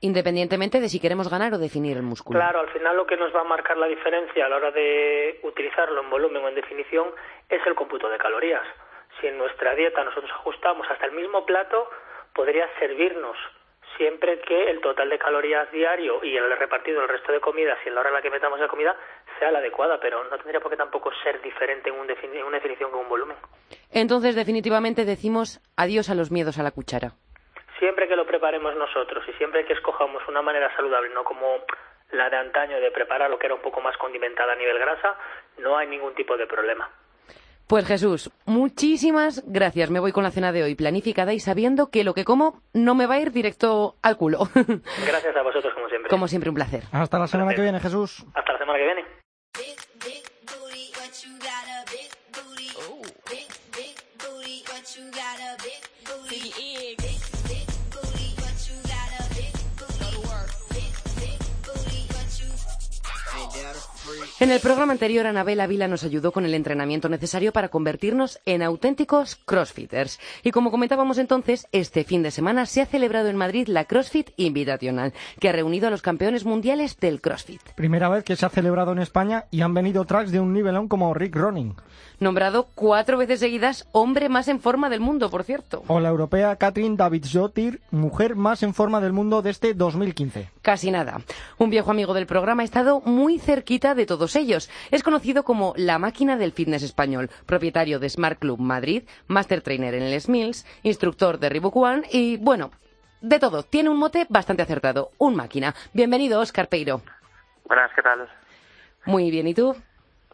[0.00, 2.38] Independientemente de si queremos ganar o definir el músculo.
[2.38, 5.40] Claro, al final lo que nos va a marcar la diferencia a la hora de
[5.44, 7.08] utilizarlo en volumen o en definición
[7.48, 8.66] es el cómputo de calorías.
[9.20, 11.88] Si en nuestra dieta nosotros ajustamos hasta el mismo plato,
[12.34, 13.36] podría servirnos
[13.96, 17.88] siempre que el total de calorías diario y el repartido del resto de comidas y
[17.88, 18.96] en la hora en la que metamos la comida
[19.38, 22.44] sea la adecuada, pero no tendría por qué tampoco ser diferente en, un defini- en
[22.44, 23.36] una definición con un volumen.
[23.92, 27.12] Entonces, definitivamente decimos adiós a los miedos a la cuchara.
[27.78, 31.58] Siempre que lo preparemos nosotros y siempre que escojamos una manera saludable, no como
[32.10, 35.16] la de antaño de preparar lo que era un poco más condimentada a nivel grasa,
[35.58, 36.90] no hay ningún tipo de problema.
[37.66, 39.90] Pues Jesús, muchísimas gracias.
[39.90, 42.94] Me voy con la cena de hoy planificada y sabiendo que lo que como no
[42.94, 44.40] me va a ir directo al culo.
[45.06, 46.10] Gracias a vosotros como siempre.
[46.10, 46.84] Como siempre, un placer.
[46.92, 48.26] Hasta la semana que viene, Jesús.
[48.34, 49.04] Hasta la semana que viene.
[64.40, 68.62] En el programa anterior, Anabel Ávila nos ayudó con el entrenamiento necesario para convertirnos en
[68.62, 70.18] auténticos crossfitters.
[70.42, 74.30] Y como comentábamos entonces, este fin de semana se ha celebrado en Madrid la CrossFit
[74.36, 77.60] Invitational, que ha reunido a los campeones mundiales del CrossFit.
[77.76, 80.88] Primera vez que se ha celebrado en España y han venido tracks de un nivelón
[80.88, 81.76] como Rick Roning.
[82.18, 85.84] Nombrado cuatro veces seguidas hombre más en forma del mundo, por cierto.
[85.86, 90.50] O la europea Katrin Davidsdottir, mujer más en forma del mundo de este 2015.
[90.60, 91.20] Casi nada.
[91.58, 94.70] Un viejo amigo del programa ha estado muy cerquita de todos ellos.
[94.90, 99.92] Es conocido como la máquina del fitness español, propietario de Smart Club Madrid, master trainer
[99.94, 102.70] en Les Mills, instructor de Reebok One y, bueno,
[103.20, 103.64] de todo.
[103.64, 105.10] Tiene un mote bastante acertado.
[105.18, 105.74] Un máquina.
[105.92, 107.02] Bienvenido, Oscar Peiro.
[107.66, 108.26] Buenas, ¿qué tal?
[109.04, 109.76] Muy bien, ¿y tú?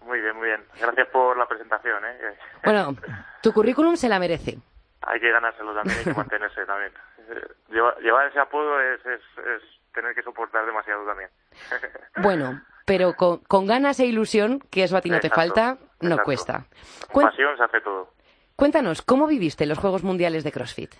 [0.07, 0.61] Muy bien, muy bien.
[0.81, 2.37] Gracias por la presentación, ¿eh?
[2.65, 2.95] Bueno,
[3.43, 4.59] tu currículum se la merece.
[5.03, 6.93] Hay que ganárselo también, hay que mantenerse también.
[7.29, 11.31] Eh, Llevar, llevar ese apodo es, es, es tener que soportar demasiado también.
[12.23, 16.19] Bueno, pero con, con ganas e ilusión, que eso a ti no te falta, no
[16.19, 16.25] exacto.
[16.25, 16.65] cuesta.
[17.13, 18.11] Con pasión se hace todo.
[18.57, 20.91] cuéntanos, ¿cómo viviste los Juegos Mundiales de CrossFit?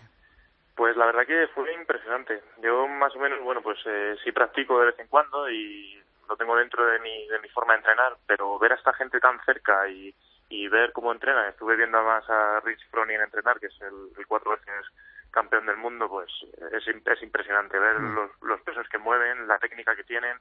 [0.77, 2.45] Pues la verdad que fue impresionante.
[2.63, 6.37] Yo más o menos, bueno, pues eh, sí practico de vez en cuando y lo
[6.37, 9.45] tengo dentro de mi, de mi forma de entrenar, pero ver a esta gente tan
[9.45, 10.15] cerca y,
[10.49, 14.27] y ver cómo entrenan, estuve viendo además a Rich Froning entrenar, que es el, el
[14.29, 14.87] cuatro veces
[15.33, 16.31] campeón del mundo, pues
[16.71, 20.37] es, es impresionante ver los, los pesos que mueven, la técnica que tienen,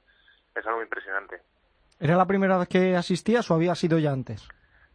[0.55, 1.41] es algo impresionante.
[1.99, 4.47] ¿Era la primera vez que asistías o había sido ya antes?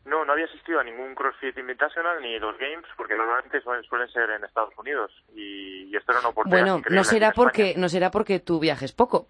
[0.05, 4.09] No, no había asistido a ningún CrossFit Invitational ni los Games, porque normalmente suelen, suelen
[4.11, 7.89] ser en Estados Unidos y, y esto era una oportunidad Bueno, no será porque no
[7.89, 9.29] será porque tú viajes poco.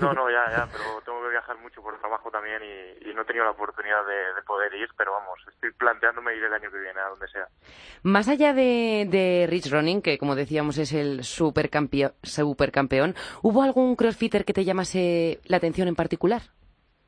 [0.00, 3.22] No, no, ya, ya, pero tengo que viajar mucho por trabajo también y, y no
[3.22, 6.70] he tenido la oportunidad de, de poder ir, pero vamos, estoy planteándome ir el año
[6.70, 7.46] que viene, a donde sea.
[8.02, 13.96] Más allá de, de Rich Running, que como decíamos es el supercampeo- supercampeón, ¿hubo algún
[13.96, 16.42] crossfitter que te llamase la atención en particular?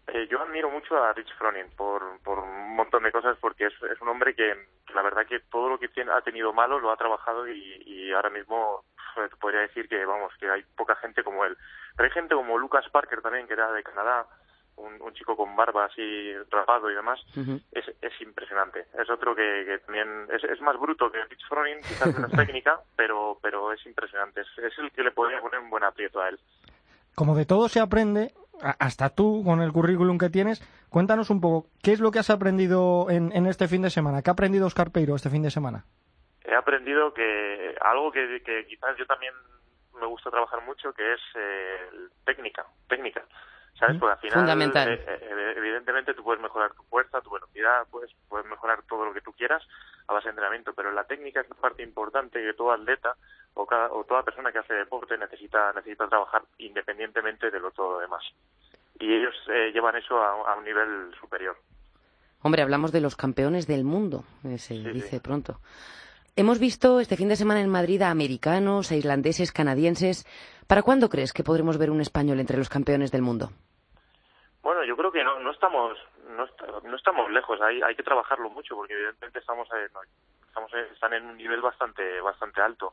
[0.08, 3.72] Eh, yo admiro mucho a Rich Froning por, por un montón de cosas porque es,
[3.92, 4.54] es un hombre que,
[4.86, 7.82] que la verdad que todo lo que tiene- ha tenido malo lo ha trabajado y,
[7.86, 8.84] y ahora mismo
[9.29, 11.57] te podría decir que vamos que hay poca gente como él.
[11.96, 14.26] Pero hay gente como Lucas Parker también que era de Canadá,
[14.76, 17.20] un, un chico con barba así rapado y demás.
[17.72, 18.87] Es, es impresionante.
[18.98, 22.81] Es otro que, que también es, es más bruto que Rich Froning, quizás menos técnica,
[22.94, 24.42] pero, pero es impresionante.
[24.42, 26.38] Es, es el que le podría poner un buen aprieto a él.
[27.14, 31.68] Como de todo se aprende, hasta tú con el currículum que tienes, cuéntanos un poco,
[31.83, 34.22] ¿qué es lo que has aprendido en, en este fin de semana?
[34.22, 35.87] ¿Qué ha aprendido Oscar Peiro este fin de semana?
[36.46, 39.35] He aprendido que algo que, que quizás yo también
[40.00, 41.90] me gusta trabajar mucho, que es eh,
[42.24, 43.24] técnica, técnica.
[43.78, 43.98] ¿Sabes?
[43.98, 44.88] Porque al final, Fundamental.
[44.88, 49.12] eh, eh, evidentemente, tú puedes mejorar tu fuerza, tu velocidad, puedes, puedes mejorar todo lo
[49.12, 49.62] que tú quieras
[50.09, 53.16] a base de entrenamiento, pero la técnica es una parte importante que todo atleta
[53.52, 57.94] o, cada, o toda persona que hace deporte necesita, necesita trabajar independientemente de lo todo
[57.94, 58.22] lo demás.
[58.98, 61.59] Y ellos eh, llevan eso a, a un nivel superior.
[62.40, 65.61] Hombre, hablamos de los campeones del mundo, eh, se dice pronto.
[66.38, 70.27] Hemos visto este fin de semana en Madrid a americanos, a islandeses, canadienses.
[70.68, 73.49] ¿Para cuándo crees que podremos ver un español entre los campeones del mundo?
[74.61, 75.96] Bueno, yo creo que no, no estamos
[76.37, 76.46] no,
[76.85, 80.01] no estamos lejos, hay, hay que trabajarlo mucho porque evidentemente estamos, no,
[80.46, 82.92] estamos están en un nivel bastante bastante alto.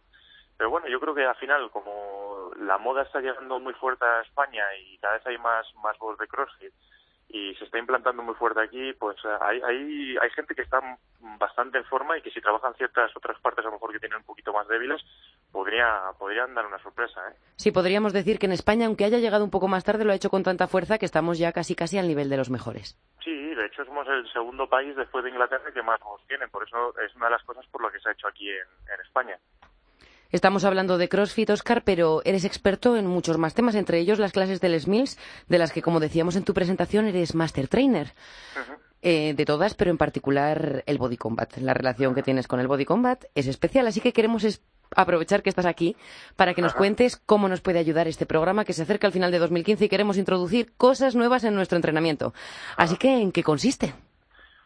[0.55, 4.21] Pero bueno, yo creo que al final como la moda está llegando muy fuerte a
[4.21, 6.73] España y cada vez hay más más voz de CrossFit
[7.29, 10.79] y se está implantando muy fuerte aquí, pues eh, hay, hay, hay gente que está
[11.39, 14.19] bastante en forma y que si trabajan ciertas otras partes a lo mejor que tienen
[14.19, 15.01] un poquito más débiles,
[15.51, 17.35] podría, podrían dar una sorpresa, ¿eh?
[17.55, 20.15] Sí, podríamos decir que en España, aunque haya llegado un poco más tarde, lo ha
[20.15, 22.97] hecho con tanta fuerza que estamos ya casi casi al nivel de los mejores.
[23.23, 26.63] Sí, de hecho somos el segundo país después de Inglaterra que más voz tienen, por
[26.63, 29.01] eso es una de las cosas por lo que se ha hecho aquí en, en
[29.01, 29.37] España.
[30.33, 34.31] Estamos hablando de CrossFit, Oscar, pero eres experto en muchos más temas, entre ellos las
[34.31, 35.17] clases del SMILS,
[35.47, 38.15] de las que, como decíamos en tu presentación, eres Master Trainer.
[39.03, 41.55] Eh, de todas, pero en particular el Body Combat.
[41.57, 44.61] La relación que tienes con el Body Combat es especial, así que queremos es-
[44.95, 45.95] aprovechar que estás aquí
[46.35, 46.77] para que nos Ajá.
[46.79, 49.89] cuentes cómo nos puede ayudar este programa que se acerca al final de 2015 y
[49.89, 52.33] queremos introducir cosas nuevas en nuestro entrenamiento.
[52.77, 53.93] Así que, ¿en qué consiste?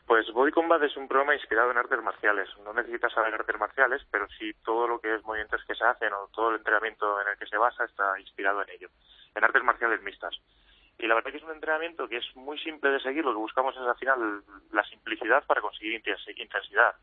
[0.08, 2.48] Pues Body Combat es un programa inspirado en artes marciales.
[2.64, 6.14] No necesitas saber artes marciales, pero sí todo lo que es movimientos que se hacen
[6.14, 8.90] o todo el entrenamiento en el que se basa está inspirado en ello,
[9.36, 10.34] en artes marciales mixtas.
[10.98, 13.26] Y la verdad que es un entrenamiento que es muy simple de seguir.
[13.26, 16.96] Lo que buscamos es al final la simplicidad para conseguir intensi- intensidad.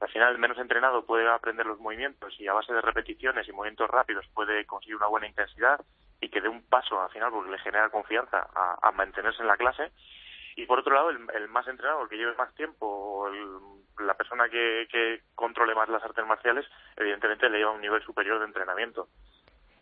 [0.00, 3.52] Al final, el menos entrenado puede aprender los movimientos y a base de repeticiones y
[3.52, 5.80] movimientos rápidos puede conseguir una buena intensidad
[6.20, 8.48] y que dé un paso al final porque le genera confianza
[8.82, 9.92] a mantenerse en la clase.
[10.60, 14.04] Y por otro lado, el, el más entrenado, el que lleve más tiempo, o el-
[14.04, 16.66] la persona que, que controle más las artes marciales,
[16.96, 19.08] evidentemente le lleva a un nivel superior de entrenamiento.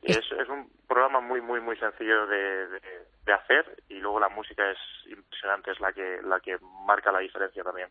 [0.03, 2.81] Y es, es un programa muy, muy, muy sencillo de, de,
[3.25, 4.79] de hacer y luego la música es
[5.11, 7.89] impresionante, es la que, la que marca la diferencia también.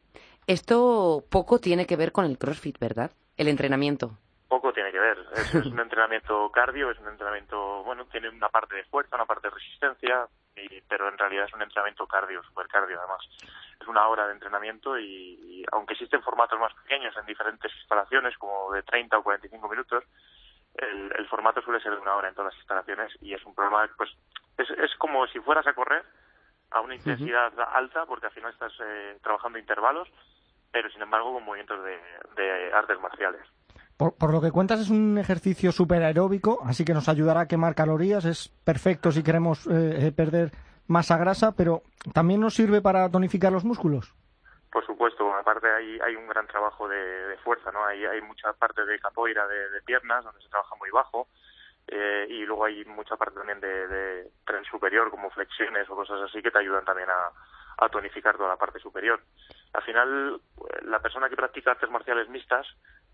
[0.47, 3.11] Esto poco tiene que ver con el CrossFit, ¿verdad?
[3.37, 4.17] El entrenamiento.
[4.47, 5.17] Poco tiene que ver.
[5.33, 9.25] Es, es un entrenamiento cardio, es un entrenamiento, bueno, tiene una parte de fuerza, una
[9.25, 13.21] parte de resistencia, y- pero en realidad es un entrenamiento cardio, super cardio además.
[13.81, 18.37] Es una hora de entrenamiento y, y aunque existen formatos más pequeños en diferentes instalaciones,
[18.37, 20.03] como de 30 o 45 minutos,
[20.75, 23.55] el, el formato suele ser de una hora en todas las instalaciones y es un
[23.55, 24.11] programa, pues,
[24.57, 26.03] es, es como si fueras a correr
[26.71, 30.09] a una intensidad alta, porque al final estás eh, trabajando intervalos,
[30.71, 31.99] pero sin embargo con movimientos de,
[32.35, 33.41] de artes marciales.
[33.97, 37.47] Por, por lo que cuentas es un ejercicio súper aeróbico, así que nos ayudará a
[37.47, 40.51] quemar calorías, es perfecto si queremos eh, eh, perder
[40.87, 41.81] masa grasa, pero
[42.13, 44.13] también nos sirve para tonificar los músculos.
[44.71, 47.85] Por supuesto, aparte hay, hay un gran trabajo de, fuerza, ¿no?
[47.85, 51.27] Hay, hay mucha parte de capoeira de, piernas, donde se trabaja muy bajo,
[51.87, 56.41] eh, y luego hay mucha parte también de, tren superior, como flexiones o cosas así,
[56.41, 59.21] que te ayudan también a, tonificar toda la parte superior.
[59.73, 60.41] Al final,
[60.83, 62.65] la persona que practica artes marciales mixtas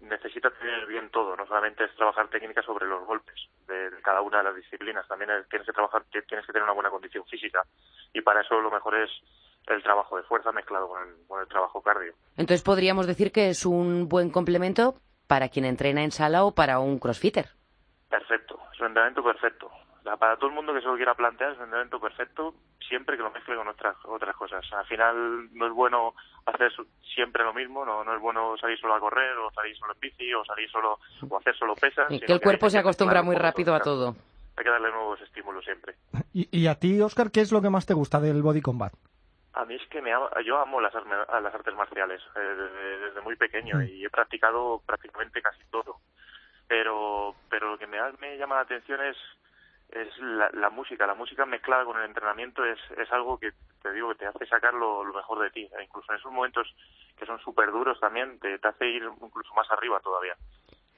[0.01, 3.35] necesita tener bien todo, no solamente es trabajar técnica sobre los golpes
[3.67, 6.63] de, de cada una de las disciplinas, también es- tienes que trabajar, tienes que tener
[6.63, 7.63] una buena condición física,
[8.13, 9.09] y para eso lo mejor es
[9.67, 12.13] el trabajo de fuerza mezclado con el, con el trabajo cardio.
[12.37, 14.95] Entonces podríamos decir que es un buen complemento
[15.27, 17.49] para quien entrena en sala o para un crossfitter.
[18.09, 19.69] Perfecto, es un entrenamiento perfecto.
[20.01, 22.55] O sea, para todo el mundo que se lo quiera plantear es un entrenamiento perfecto
[22.87, 24.65] siempre que lo mezcle con otras otras cosas.
[24.73, 26.15] Al final no es bueno
[26.47, 29.77] hacer su- siempre lo mismo, no, no es bueno salir solo a correr o salir
[29.77, 30.97] solo en bici o salir solo
[31.29, 32.11] o hacer solo pesas.
[32.11, 34.15] Y que el hay cuerpo se que acostumbra muy rápido a todo.
[34.57, 35.95] Hay que darle nuevos estímulos siempre.
[36.33, 38.93] Y, y a ti, Oscar, ¿qué es lo que más te gusta del body combat?
[39.53, 43.21] A mí es que me ama- yo amo las, las artes marciales eh, desde, desde
[43.21, 45.97] muy pequeño y he practicado prácticamente casi todo.
[46.67, 49.17] Pero pero lo que me, ha- me llama la atención es
[49.91, 51.05] es la, la música.
[51.05, 53.51] La música mezclada con el entrenamiento es, es algo que
[53.81, 55.69] te digo que te hace sacar lo, lo mejor de ti.
[55.77, 56.67] E incluso en esos momentos
[57.17, 60.35] que son súper duros también te, te hace ir incluso más arriba todavía.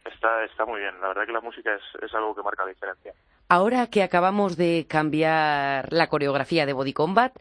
[0.06, 0.99] Está, está muy bien.
[1.01, 3.13] La verdad que la música es, es algo que marca la diferencia.
[3.49, 7.34] Ahora que acabamos de cambiar la coreografía de Body Combat.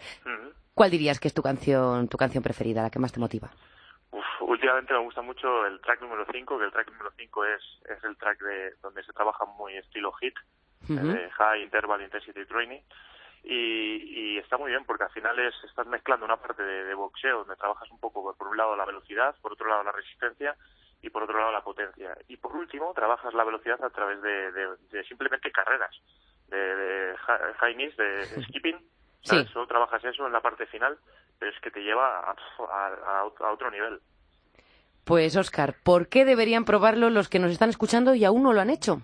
[0.75, 3.51] ¿cuál dirías que es tu canción, tu canción preferida, la que más te motiva?
[4.11, 7.63] Uf, últimamente me gusta mucho el track número 5, que el track número 5 es,
[7.89, 10.35] es el track de donde se trabaja muy estilo hit,
[10.89, 12.81] De High Interval Intensity Training.
[13.45, 16.95] Y, y está muy bien porque al final es, estás mezclando una parte de, de
[16.95, 20.55] boxeo donde trabajas un poco por un lado la velocidad, por otro lado la resistencia
[21.03, 22.17] y por otro lado la potencia.
[22.29, 25.91] Y por último trabajas la velocidad a través de, de- de simplemente carreras,
[26.49, 28.77] de, de hi- high knees, de skipping.
[29.25, 29.47] ¿sabes?
[29.49, 29.53] Sí.
[29.53, 30.97] Solo trabajas eso en la parte final,
[31.39, 32.35] pero es que te lleva a,
[32.71, 34.01] a- a otro nivel.
[35.05, 38.61] Pues Oscar, ¿por qué deberían probarlo los que nos están escuchando y aún no lo
[38.61, 39.03] han hecho?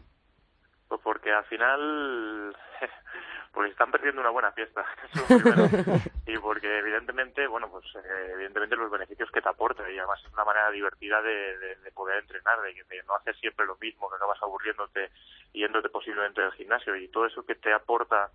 [0.89, 2.57] Pues porque al final,
[3.53, 4.85] porque están perdiendo una buena fiesta.
[6.27, 10.33] Y porque evidentemente, bueno, pues eh, evidentemente los beneficios que te aporta y además es
[10.33, 14.11] una manera divertida de, de- de poder entrenar, de, de no hacer siempre lo mismo,
[14.11, 15.11] que acabas aburriéndote
[15.55, 18.31] yéndote posiblemente del gimnasio y todo eso que te aporta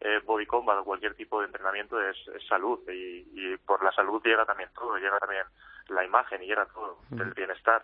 [0.00, 3.90] eh, body combat o cualquier tipo de entrenamiento es, es salud y, y por la
[3.92, 5.44] salud llega también todo, llega también
[5.88, 7.82] la imagen y llega todo, el bienestar.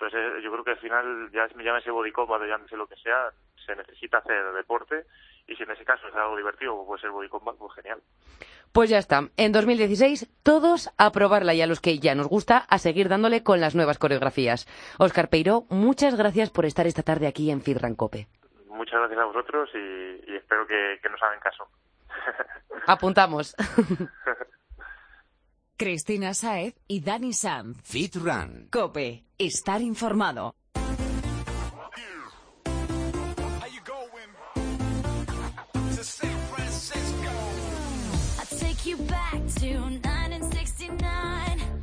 [0.00, 2.94] Entonces eh, yo creo que al final, ya llámese body combat o llámese lo que
[2.96, 3.32] sea,
[3.66, 5.06] se necesita hacer deporte
[5.48, 8.00] y si en ese caso es algo divertido como puede ser body combat, pues genial.
[8.72, 9.22] Pues ya está.
[9.36, 13.42] En 2016, todos a probarla y a los que ya nos gusta, a seguir dándole
[13.42, 14.66] con las nuevas coreografías.
[15.00, 18.28] Oscar Peiro, muchas gracias por estar esta tarde aquí en Fitran Cope.
[18.68, 21.66] Muchas gracias a vosotros y, y espero que, que nos hagan caso.
[22.86, 23.56] Apuntamos.
[25.78, 27.78] Cristina Saez y Dani Sanz.
[27.84, 28.66] Fit Run.
[28.68, 30.56] Cope, estar informado.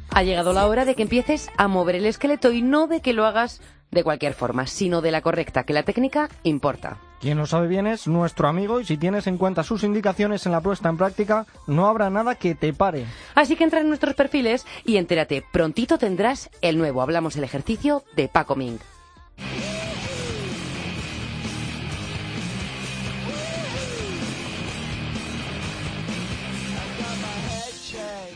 [0.09, 3.13] Ha llegado la hora de que empieces a mover el esqueleto y no de que
[3.13, 6.99] lo hagas de cualquier forma, sino de la correcta, que la técnica importa.
[7.19, 10.51] Quien lo sabe bien es nuestro amigo y si tienes en cuenta sus indicaciones en
[10.51, 13.05] la puesta en práctica, no habrá nada que te pare.
[13.33, 18.03] Así que entra en nuestros perfiles y entérate, prontito tendrás el nuevo Hablamos el ejercicio
[18.15, 18.79] de Paco Ming.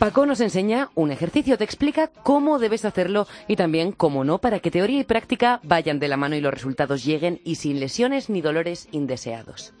[0.00, 4.58] Paco nos enseña un ejercicio, te explica cómo debes hacerlo y también cómo no, para
[4.58, 8.30] que teoría y práctica vayan de la mano y los resultados lleguen y sin lesiones
[8.30, 9.74] ni dolores indeseados.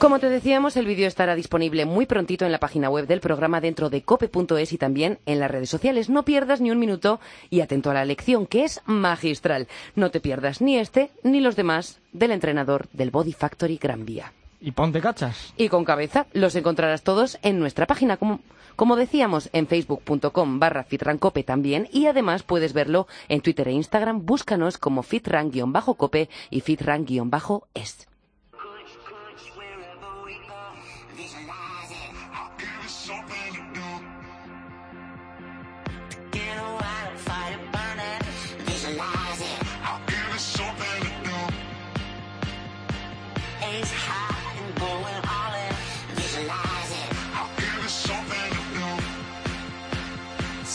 [0.00, 3.60] Como te decíamos, el vídeo estará disponible muy prontito en la página web del programa
[3.60, 6.08] dentro de cope.es y también en las redes sociales.
[6.08, 9.68] No pierdas ni un minuto y atento a la lección, que es magistral.
[9.96, 14.32] No te pierdas ni este ni los demás del entrenador del Body Factory Gran Vía.
[14.62, 15.52] Y ponte cachas.
[15.58, 18.40] Y con cabeza los encontrarás todos en nuestra página, como,
[18.76, 24.24] como decíamos, en facebook.com barra fitrancope también y además puedes verlo en Twitter e Instagram.
[24.24, 28.09] Búscanos como fitran-cope y fitran-es.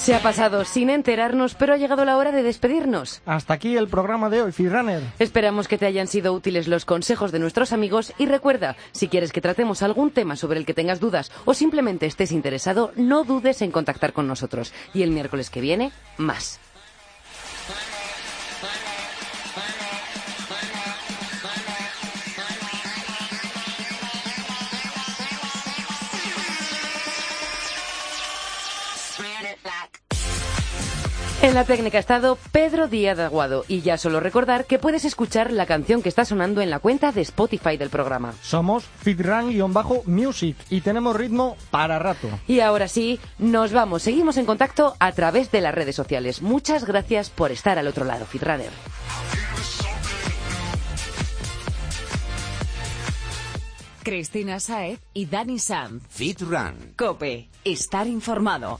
[0.06, 3.24] Se ha pasado sin enterarnos, pero ha llegado la hora de despedirnos.
[3.26, 5.02] Hasta aquí el programa de hoy, Fitrunner.
[5.18, 9.32] Esperamos que te hayan sido útiles los consejos de nuestros amigos y recuerda, si quieres
[9.32, 13.64] que tratemos algún tema sobre el que tengas dudas o simplemente estés interesado, no dudes
[13.64, 14.74] en contactar con nosotros.
[14.94, 16.60] Y el miércoles que viene, más.
[31.46, 35.06] En la técnica ha estado Pedro Díaz de Aguado y ya solo recordar que puedes
[35.06, 38.34] escuchar la canción que está sonando en la cuenta de Spotify del programa.
[38.42, 42.30] Somos Fitran-Music y tenemos ritmo para rato.
[42.48, 44.02] Y ahora sí, nos vamos.
[44.02, 46.42] Seguimos en contacto a través de las redes sociales.
[46.42, 48.72] Muchas gracias por estar al otro lado, Fitrunner.
[54.02, 56.02] Cristina Saez y Dani Sanz.
[56.10, 56.96] Fit Run.
[56.98, 58.80] Cope, estar informado.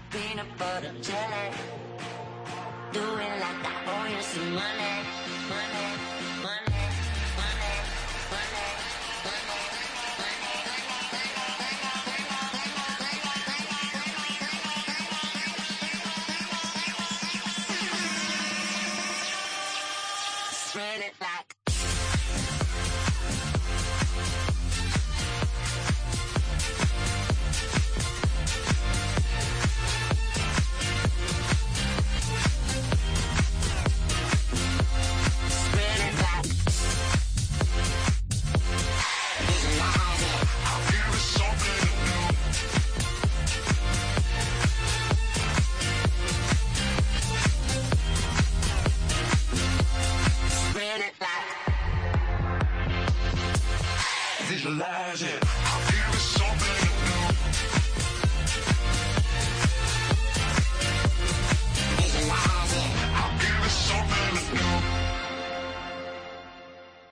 [0.11, 1.47] peanut butter jelly.
[2.91, 4.95] Do it like I owe you some money.
[5.45, 5.90] Spread